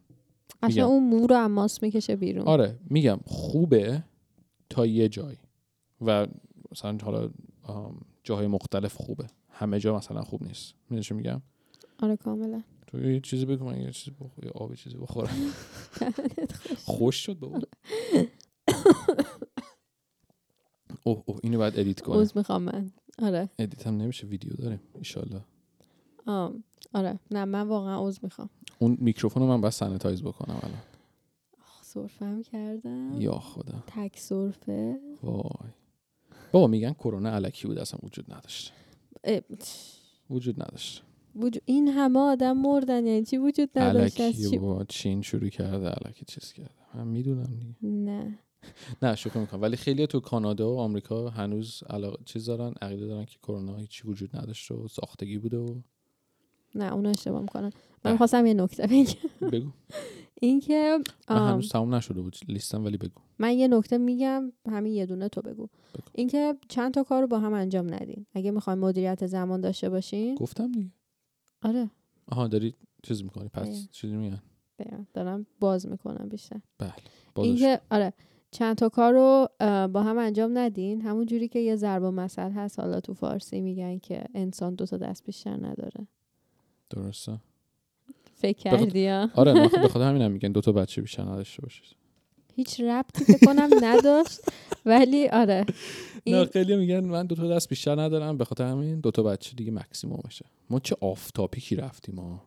[0.63, 0.85] اصلا میگم.
[0.85, 2.47] اون مو رو هم ماست می‌کشه بیرون.
[2.47, 4.03] آره میگم خوبه
[4.69, 5.35] تا یه جای
[6.01, 6.27] و
[6.71, 7.29] مثلا حالا
[8.23, 9.27] جاهای مختلف خوبه.
[9.61, 10.73] همه جا مثلا خوب نیست.
[10.83, 11.41] می‌دونی چی میگم؟
[11.99, 12.61] آره کاملا.
[12.87, 15.29] تو یه چیزی بگو من یه چیزی بخور یه آب چیزی بخورم.
[16.85, 17.15] خوش.
[17.25, 17.59] شد بابا.
[21.03, 22.91] اوه اوه اینو باید edit کنم عذر می‌خوام من.
[23.19, 23.49] آره.
[23.59, 25.41] edit هم نمیشه ویدیو داریم ایشالله.
[26.25, 26.63] آم.
[26.93, 27.19] آره.
[27.31, 28.49] نه من واقعا عذر می‌خوام.
[28.79, 30.81] اون میکروفون رو من باید sanitize بکنم الان.
[31.81, 33.21] سرفم کردم.
[33.21, 33.83] یا خدا.
[33.87, 34.99] تک سرفه.
[35.23, 35.69] وای.
[36.51, 38.73] بابا میگن کرونا الکی بود اصلا وجود نداشت.
[38.73, 38.80] اه،
[40.29, 41.03] وجود نداشت.
[41.35, 46.05] وجود این همه آدم مردن یعنی چی وجود نداشت؟ از چی بابا چین شروع کرده
[46.05, 46.71] الکی چیز کرده.
[46.95, 47.75] من می‌دونم دیگه.
[47.81, 48.39] نه.
[49.01, 49.61] نه شوخی می‌کنم.
[49.61, 54.07] ولی خیلی تو کانادا و آمریکا هنوز علاقه چیز دارن عقیده دارن که کرونا هیچی
[54.07, 55.81] وجود نداشته و ساختگی بوده و
[56.75, 57.71] نه اون اشتباه می‌کنن
[58.05, 58.17] من.
[58.17, 59.49] خواستم یه نکته بگم.
[59.49, 59.69] بگو.
[60.41, 63.21] اینکه هنوز تموم نشده بود لیستم ولی بگو.
[63.39, 65.67] من یه نکته میگم همین یه دونه تو بگو.
[65.67, 66.07] بگو.
[66.13, 68.25] اینکه چند تا کار رو با هم انجام ندین.
[68.33, 70.35] اگه می‌خواین مدیریت زمان داشته باشین.
[70.35, 70.91] گفتم دیگه.
[71.61, 71.89] آره.
[72.27, 73.89] آها داری چیز می‌کنی پس.
[73.91, 74.41] چیزی میگن.
[75.13, 76.61] دارم باز می‌کنم بیشتر.
[76.77, 76.93] بله
[77.37, 78.13] اینکه آره
[78.51, 79.47] چند تا کار رو
[79.87, 81.01] با هم انجام ندین.
[81.01, 84.97] همون جوری که یه ضرب مثل هست حالا تو فارسی میگن که انسان دو تا
[84.97, 86.07] دست بیشتر نداره.
[86.95, 87.37] درسته.
[88.35, 91.95] فکر کردی ها؟ آره به خاطر همینم میگن دو تا بچه بیشتر نداشته باشید.
[92.55, 94.39] هیچ ربطی فکر کنم نداشت
[94.85, 95.65] ولی آره.
[95.67, 95.73] نه
[96.23, 99.55] این خیلی میگن من دو تا دست بیشتر ندارم به خاطر همین دو تا بچه
[99.55, 102.41] دیگه مکسیمومشه ما چه آفتاپیکی رفتیم ما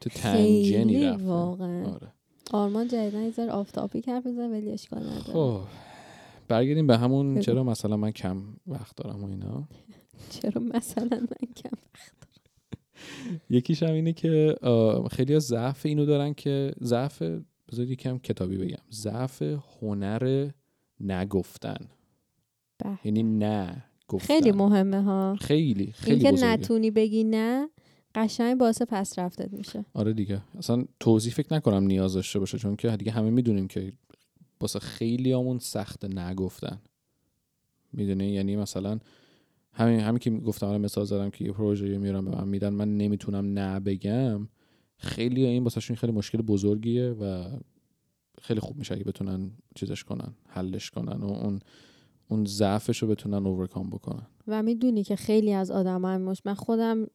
[0.00, 1.26] تو تنجنی رفتیم.
[1.28, 1.84] واقعا.
[1.86, 2.12] آره.
[2.52, 5.22] آرمان جدیدن یه ذره آفتابی حرف بزنه ولی اشکال نداره.
[5.32, 5.60] خب
[6.48, 7.40] برگردیم به همون.
[7.40, 9.68] چرا مثلا من کم وقت دارم و اینا.
[10.42, 11.76] چرا مثلا من کم
[13.50, 14.56] یکیش هم اینه که
[15.10, 17.22] خیلی ضعف اینو دارن که ضعف
[17.72, 18.82] بذار یکم کتابی بگم.
[18.92, 19.42] ضعف
[19.82, 20.50] هنر
[21.00, 21.88] نگفتن.
[23.04, 24.26] یعنی نه گفتن.
[24.26, 25.36] خیلی مهمه ها.
[25.40, 26.46] خیلی خیلی اینکه.
[26.46, 27.68] نتونی بگی نه
[28.14, 29.84] قشنگ باعث پس رفتت میشه.
[29.94, 30.42] آره دیگه.
[30.58, 33.92] اصلا توضیح فکر نکنم نیاز داشته باشه چون که دیگه همه می‌دونیم که
[34.60, 36.80] واسه خیلی همون سخت نگفتن.
[37.92, 38.98] می‌دونی؟ یعنی مثلا
[39.72, 42.96] همین همین که گفتم الان مثال زدم که یه پروژه میارم به من میدن من
[42.96, 44.48] نمی‌تونم نه بگم.
[44.96, 47.44] خیلی این واسهشون خیلی مشکل بزرگیه و
[48.42, 51.58] خیلی خوب میشه اگه بتونن چیزش کنن حلش کنن و اون
[52.28, 54.26] اون ضعفش رو بتونن اوورکام بکنن.
[54.46, 57.06] و می‌دونی که خیلی از آدم مش من خودم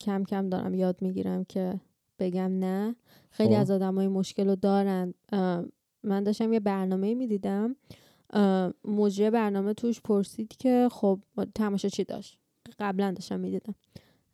[0.00, 1.80] کم کم دارم یاد می‌گیرم که
[2.18, 2.96] بگم نه.
[3.30, 3.60] خیلی خب.
[3.60, 5.14] از آدمای مشکل رو دارن.
[6.02, 7.76] من داشتم یه برنامه می‌دیدم
[8.84, 11.20] مجری برنامه توش پرسید که خب
[11.54, 12.38] تماشا چی داشت؟
[12.78, 13.74] قبلا داشتم می‌دیدم.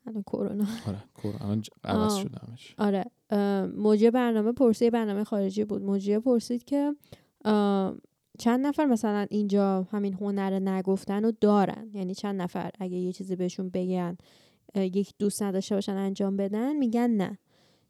[0.07, 0.65] الان کرونا.
[0.87, 0.99] آره
[1.63, 2.17] ج- عوض.
[2.17, 3.05] شده همش آره
[3.77, 5.83] مجری برنامه پرسید برنامه خارجی بود.
[5.83, 6.95] مجری پرسید که
[8.39, 13.37] چند نفر مثلا اینجا همین هنر نگفتن رو دارن؟ یعنی چند نفر اگه یه چیزی
[13.37, 14.17] بهشون بگن
[14.75, 17.39] یک دوست نداشته باشن انجام بدن میگن نه.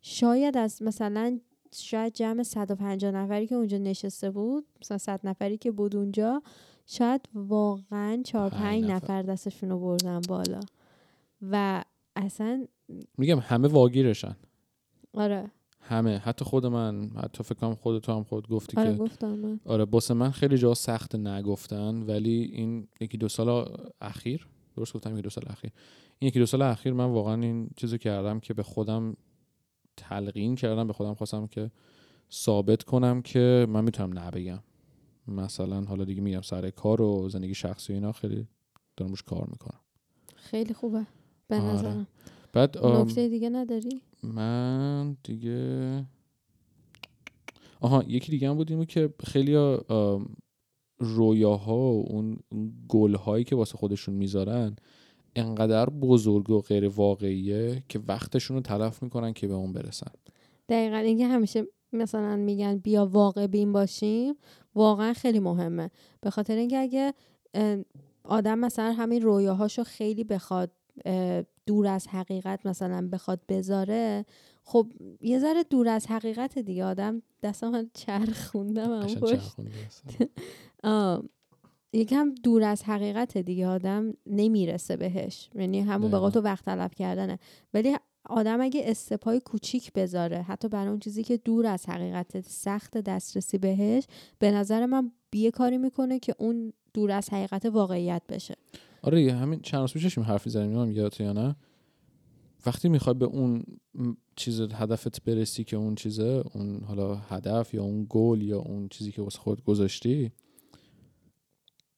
[0.00, 1.40] شاید از مثلا
[1.74, 6.42] شاید جمع 150 نفری که اونجا نشسته بود مثلا 100 نفری که بود اونجا
[6.86, 8.94] شاید واقعا 4 پنج 5 نفر.
[8.94, 10.60] نفر دستشون رو بردن بالا.
[11.50, 11.84] و
[12.16, 12.66] اصلا
[13.18, 14.36] میگم همه واگیرشن.
[15.14, 15.50] آره.
[15.80, 16.18] همه.
[16.18, 19.60] حتی خود من حتی فکر کنم خود تو هم خود گفتی آره که گفتم من.
[19.64, 23.68] آره باسه من خیلی جا سخت نگفتن ولی این یکی دو سال
[24.00, 25.70] اخیر درست گفتم یکی دو سال اخیر.
[26.18, 29.16] این یکی دو سال اخیر من واقعا این چیزو کردم که به خودم
[29.96, 31.70] تلقین کردم به خودم خواستم که
[32.32, 34.58] ثابت کنم که من می‌تونم نبگم
[35.28, 38.46] مثلا حالا دیگه میگم سر کار و زندگی شخصی و اینا خیلی
[38.96, 39.80] دارم روش کار می‌کنم.
[40.36, 41.06] خیلی خوبه.
[41.48, 41.72] به آره.
[41.72, 42.06] نظرم.
[42.52, 46.04] بعد نکته دیگه نداری؟ من دیگه
[47.80, 49.78] آها یکی دیگه هم بود اینو که خیلی
[50.98, 54.76] رویاها و اون اون گلهایی که واسه خودشون می‌ذارن
[55.36, 60.10] انقدر بزرگ و غیر واقعیه که وقتشون رو تلف می‌کنن که به اون برسن.
[60.68, 64.34] دقیقا اینکه همیشه مثلا میگن بیا واقع بین باشیم
[64.74, 65.90] واقعا خیلی مهمه.
[66.20, 67.14] به خاطر اینکه اگه
[68.24, 70.70] آدم مثلا همین رویاهاشو خیلی بخواد
[71.66, 74.24] دور از حقیقت مثلا بخواد بذاره
[74.64, 74.86] خب
[75.20, 76.84] یه ذره دور از حقیقت دیگه.
[76.84, 79.56] آدم دستم چرخوندم هم پشت.
[81.92, 85.48] یکم دور از حقیقت دیگه آدم نمی‌رسه بهش.
[85.54, 86.30] یعنی همون به.
[86.30, 87.38] تو وقت طلب کردنه.
[87.74, 92.98] ولی آدم اگه استپای کوچیک بذاره حتی برای اون چیزی که دور از حقیقت سخت
[92.98, 94.04] دسترسی بهش
[94.38, 98.54] به نظر من یه کاری می‌کنه که اون دور از حقیقت واقعیت بشه.
[99.02, 101.56] آره همین چند روز پیشش نمی‌دونم یادت یا نه؟
[102.66, 103.64] وقتی می‌خوای به اون
[104.36, 109.12] چیز هدفت برسی که اون چیزه اون حالا هدف یا اون گل یا اون چیزی
[109.12, 110.32] که واسه خود گذاشتی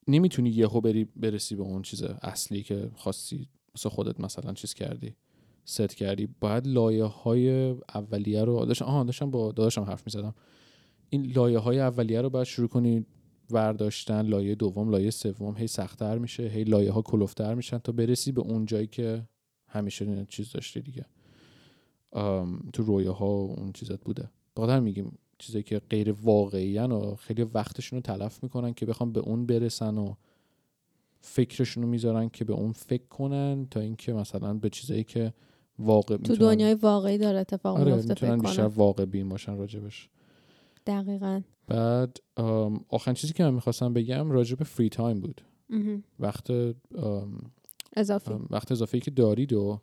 [0.09, 3.49] نمی‌تونی یهو بری برسی به اون چیز اصلی که خواستی.
[3.75, 5.17] واسه خودت مثلا چیز کردی
[5.65, 6.29] ست کردی.
[6.41, 10.35] باید لایه های اولیه رو داشتم آها داشتم با داداشم حرف می‌زدم.
[11.11, 13.07] این لایه های اولیه رو باید شروع کنی
[13.51, 14.21] ورداشتن.
[14.21, 18.41] لایه دوم لایه سوم هی سختتر میشه هی لایه ها کلوفتر میشن تا برسی به
[18.41, 19.29] اون جایی که
[19.69, 21.07] همیشه چیز داشتی دیگه.
[22.73, 24.31] تو رویه ها اون چیزات بوده.
[24.57, 29.21] بخاطر میگیم چیزایی که غیر واقعی و خیلی وقتشون رو تلف می‌کنن که بخوام به
[29.21, 30.15] اون برسن و
[31.21, 35.33] فکرشون رو می‌ذارن که به اون فکر کنن تا اینکه مثلا به چیزایی که
[35.79, 40.09] واقع تو میتونن- دنیای واقعی داره اتفاق آره میفته فکر بیشتر واقع بین باشن راجبش
[40.87, 41.41] دقیقا.
[41.67, 42.19] بعد
[42.89, 45.41] آخرین چیزی که من می‌خواستم بگم راجب فری تایم بود.
[46.21, 46.51] وقت
[47.97, 48.35] اضافی.
[48.51, 49.81] وقت اضافه که دارید و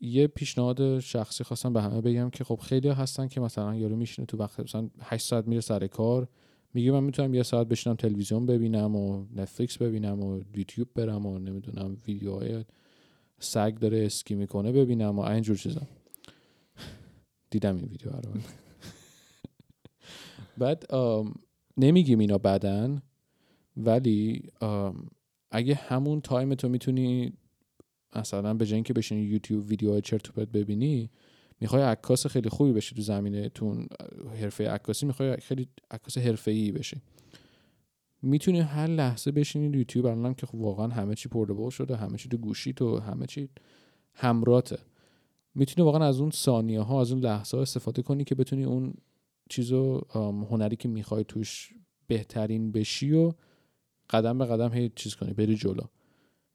[0.00, 4.26] یه پیشنهاد شخصی خواستم به همه بگم که خب خیلی هستن که مثلا یارو میشینه
[4.26, 6.28] تو وقت مثلا 8 ساعت میره سر کار.
[6.74, 11.38] میگه من می‌تونم یه ساعت بشینم تلویزیون ببینم و نتفلیکس ببینم و یوتیوب برم و
[11.38, 12.64] نمی‌دونم ویدیوهای
[13.38, 15.82] سگ داره اسکی می‌کنه ببینم و اینجور چیزا.
[17.50, 18.40] دیدم این ویدیو رو.
[20.58, 20.86] بعد
[21.76, 23.02] نمیگیم اینا بدن
[23.76, 24.42] ولی
[25.50, 27.32] اگه همون تایم تو می‌تونی
[28.16, 31.10] مثلا به جای اینکه بشینی یوتیوب ویدیو چرت و پرت ببینی
[31.60, 33.86] می‌خوای عکاس خیلی خوبی بشی تو زمینه تو
[34.40, 37.02] حرفه عکاسی می‌خوای خیلی عکاس حرفه‌ای بشی.
[38.22, 42.28] می‌تونی هر لحظه بشینی یوتیوب الان که خب واقعا همه چی پردبل شده همه چی
[42.28, 43.48] تو گوشی تو همه چی
[44.14, 44.78] همراته
[45.54, 48.94] می‌تونی واقعا از اون ثانیه ها از اون لحظه ها استفاده کنی که بتونی اون
[49.50, 50.00] چیزو
[50.50, 51.72] هنری که می‌خوای توش
[52.06, 53.32] بهترین بشی و
[54.10, 55.82] قدم به قدم هی چیز کنی بری جلو.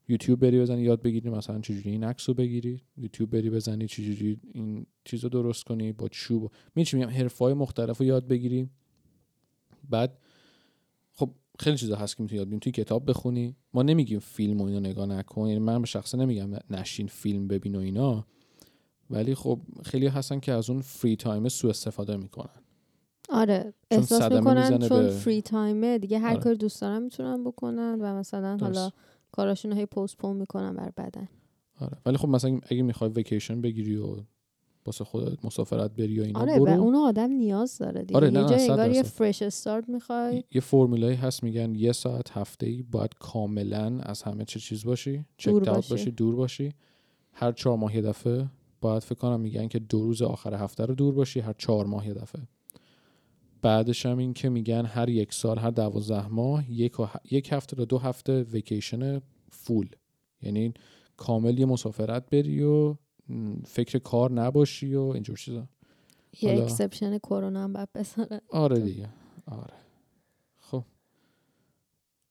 [0.08, 4.40] یوتیوب بری بزنی یاد بگیری مثلا چجوری این عکس رو بگیری یوتیوب بری بزنی چجوری
[4.52, 8.68] این چیز رو درست کنی با چوب می چی میگم؟ حرفای مختلف رو یاد بگیری.
[9.90, 10.18] بعد
[11.12, 12.60] خب خیلی چیزا هست که می‌تونی یاد بگیری.
[12.60, 13.56] توی کتاب بخونی.
[13.74, 15.46] ما نمیگیم فیلم و اینو نگاه نکن.
[15.46, 18.26] یعنی من به شخصه نمیگم نشین فیلم ببین و اینا.
[19.10, 22.62] ولی خب خیلی هستن که از اون فری تایم سوء استفاده می‌کنن.
[23.28, 23.74] آره.
[23.90, 26.40] احساس می‌کنن چون به- فری تایمه دیگه هر آره.
[26.40, 28.94] کاری دوست دارن می‌تونن بکنن و مثلا حالا درست.
[29.34, 31.28] کاراشون رو هی پستپون می‌کنن بر بدن.
[31.80, 31.98] آره.
[32.06, 34.16] ولی خب مثلا اگه می‌خوای وکیشن بگیری و
[34.86, 36.72] واسه خودت مسافرت بری و اینا آره برو.
[36.72, 38.16] و اون آدم نیاز داره دیگه.
[38.16, 39.02] آره، یه نه، صد انگار یه.
[39.02, 40.44] فرش استارت می‌خوای.
[40.52, 45.24] یه فرمولایی هست میگن یه ساعت هفته ای باید کاملا از همه چه چیز باشی
[45.36, 45.90] چک اوت باشی.
[45.90, 46.72] باشی دور باشی.
[47.32, 48.46] هر چهار ماه یه دفعه
[48.80, 52.06] باید فکر کنم میگن که دو روز آخر هفته رو دور باشی هر چهار ماه
[52.06, 52.42] یه دفعه.
[53.64, 57.52] بعدش هم این که میگن هر یک سال هر دوازده ماه یک, و ه- یک
[57.52, 59.88] هفته تا دو هفته vacation full
[60.42, 60.74] یعنی
[61.16, 62.94] کامل یه مسافرت بری و
[63.66, 65.68] فکر کار نباشی و اینجور چیزا.
[66.42, 68.40] یه حالا- exception کرونا هم باید بذاره.
[68.50, 68.78] آره.
[68.80, 69.08] دیگه.
[69.46, 69.74] آره.
[70.58, 70.84] خب.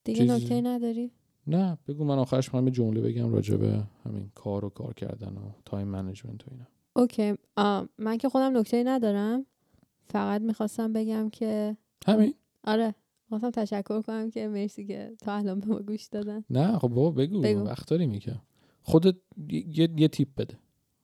[0.04, 1.10] دیگه چیزی- نکته نداری؟
[1.46, 5.50] نه بگو من آخرش یه جمله بگم راجع به همین کار و کار کردن و
[5.64, 6.66] time management و اینا.
[6.96, 7.34] okay.
[7.56, 9.46] آه، من که خودم نکته ندارم.
[10.08, 12.34] فقط می‌خواستم بگم که همین.
[12.64, 12.94] آره
[13.28, 16.44] خواستم تشکر کنم که مرسی که تا الان به ما گوش دادن.
[16.50, 17.60] نه خب بابا بگو, بگو.
[17.60, 18.40] وقت داریم که
[18.82, 19.16] خودت
[19.48, 20.58] یه, یه, یه tip بده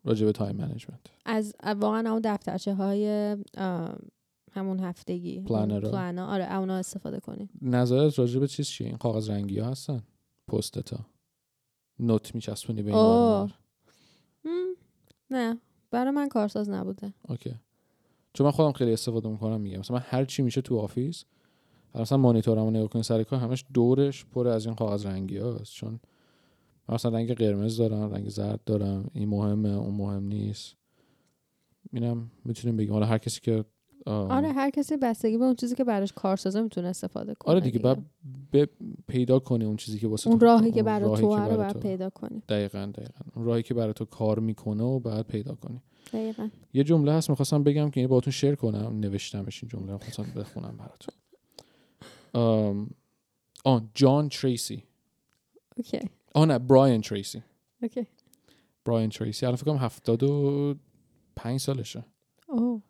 [0.05, 3.37] راجع به time management از واقعا اون دفترچه های
[4.53, 5.41] همون هفتگی.
[5.41, 10.03] planner آره اونا استفاده کنی نظرت راجع به چیز چیه این کاغذ رنگی ها هستن؟
[10.49, 11.07] Post-it
[11.99, 13.51] note میچسبونی به این
[15.31, 15.59] نه.
[15.91, 17.15] برای من کارساز نبوده.
[17.29, 17.55] okay.
[18.33, 19.79] چون من خودم خیلی استفاده می‌کنم میگم.
[19.79, 21.25] مثلا من هر چی میشه تو office
[21.95, 26.01] مثلا مانیتورمو نگاه کنی سر کار همش دورش پر از این کاغذ رنگی هاست چون
[26.89, 30.77] مثلا رنگ قرمز دارم رنگ زرد دارم این مهمه اون مهم نیست.
[31.93, 32.93] اینم می‌تونیم بگیم.
[32.93, 33.65] حالا هر کسی که
[34.07, 37.61] آم، آره هر کسی بستگی به اون چیزی که براش کارسازه می‌تونه استفاده کنه آره
[37.61, 37.99] دیگه بعد
[38.53, 38.65] ب-
[39.09, 42.11] پیدا کنی اون چیزی که واسه اون راهی که برای تو رو باید تو- پیدا
[42.11, 42.43] کنی.
[42.49, 43.21] دقیقا دقیقا.
[43.37, 45.83] اون راهی که برای تو کار می‌کنه و بعد پیدا کنی.
[46.13, 46.49] دقیقا.
[46.75, 50.27] یه جمله هست می‌خواستم بگم که اینو باهاتون share کنم نوشتمش این جمله رو خواستم
[50.37, 51.15] بخونم براتون.
[52.33, 52.91] آم،
[53.65, 54.83] آن جان تریسی.
[55.77, 55.99] okay.
[56.35, 57.43] آه نه براین تریسی.
[57.83, 58.07] okay.
[58.85, 59.47] براین تریسی.
[59.47, 62.05] الان فکر کنم 75 سالشه.
[62.49, 62.83] اوه.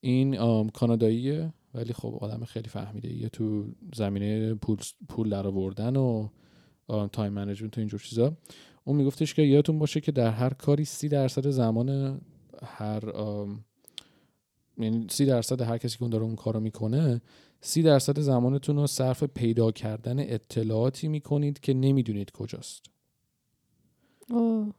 [0.00, 0.36] این
[0.68, 6.28] کاناداییه؟ ولی خب آدم خیلی فهمیده یه تو زمینه پول پول در آوردن و
[7.12, 8.36] time management و اینجور چیزا.
[8.84, 12.20] اون میگفتش که یادتون باشه که در هر کاری سی درصد زمان
[12.62, 13.02] هر
[14.78, 17.20] یعنی سی درصد هر کسی که اون داره اون کارو می‌کنه
[17.60, 22.82] سی درصد زمانتون رو صرف پیدا کردن اطلاعاتی می‌کنید که نمی‌دونید کجاست.
[24.30, 24.72] اوه.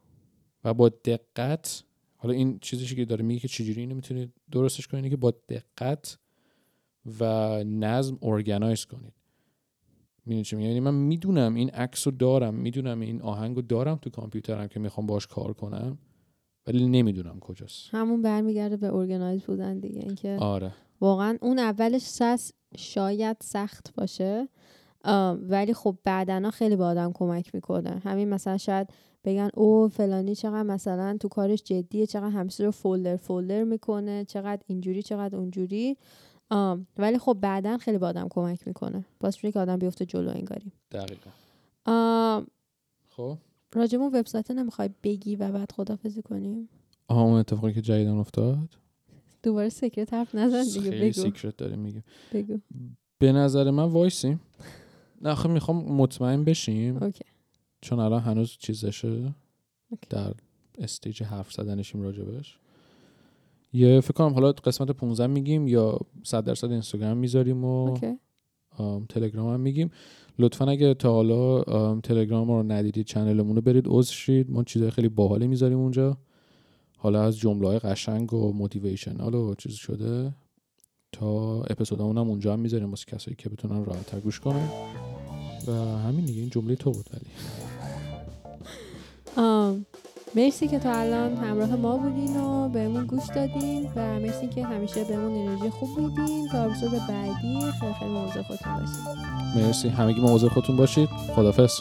[0.64, 1.84] و با دقت
[2.22, 6.18] حالا این چیزی که داره میگه که چجوری اینو می‌تونید درستش کنید که با دقت
[7.20, 7.24] و
[7.64, 9.14] نظم organize کنید.
[10.26, 14.10] می‌دونی چی یعنی من می‌دونم این عکس رو دارم می‌دونم این آهنگ رو دارم تو
[14.10, 15.98] کامپیوترم که می‌خوام باهاش کار کنم
[16.68, 17.90] ولی نمی‌دونم کجاست.
[17.92, 20.74] همون برمیگرده به organize بودن دیگه اینکه آره.
[21.02, 24.48] واقعا اون اولش شاید سخت باشه
[25.50, 28.02] ولی خب بعدنا خیلی به آدم کمک می‌کنه.
[28.04, 28.88] همین مثلا شاید
[29.24, 34.62] بگن او فلانی چقدر مثلا تو کارش جدیه چقدر همیشه رو folder folder می‌کنه چقدر
[34.68, 35.98] اینجوری چقدر اونجوری.
[36.98, 39.06] ولی خب بعدا خیلی به آدم کمک می‌کنه.
[39.20, 40.72] باز که آدم بیفته جلو انگاری.
[40.92, 41.32] دقیقا.
[43.10, 43.38] خب.
[43.74, 46.70] راجب اون وبسایت نمی‌خوای بگی و بعد خدافظی کنیم
[47.08, 48.70] آها اون اتفاقی که جدیدا افتاد؟
[49.44, 52.04] دوباره secret حرف نزن دیگه خیلی secret داره میگه
[52.34, 52.60] بگو.
[53.20, 54.42] به نظر من وایسیم.
[55.22, 57.04] نه خب می‌خوام مطمئن بشیم.
[57.04, 57.26] okay.
[57.82, 59.34] چون الان هنوز چیزشه
[60.10, 60.34] در
[60.78, 62.58] stage حرف زدنشیم راجبش.
[63.74, 67.98] یه فکر کنم حالا قسمت 15 میگیم یا 100 درصد اینستاگرام می‌ذاریم و
[69.10, 69.92] تلگرام هم میگیم.
[70.40, 71.64] لطفا اگه تا حالا
[72.02, 74.52] تلگرام رو ندیدید channel مون رو برید عضو شید.
[74.52, 76.18] ما چیزهای خیلی باحالی می‌ذاریم اونجا.
[76.98, 80.34] حالا از جمله های قشنگ و motivational و چیز شده
[81.12, 82.90] تا اپیزودمون هم اونجا هم می‌ذاریم.
[82.90, 84.70] واسه کسایی که بتونن راحت گوش کنن.
[85.68, 86.40] و همین دیگه.
[86.42, 87.71] این جمله تو بود ولی.
[90.36, 95.04] مرسی که تا الان همراه ما بودین و بهمون گوش دادین و مرسی که همیشه
[95.04, 96.50] بهمون انرژی خوب میدین.
[96.52, 99.90] تا اپیزود بعدی خیلی خیلی موضوع خودتون باشید مرسی.
[99.90, 101.10] همگی موضوع خودتون باشید.
[101.36, 101.80] خدافظ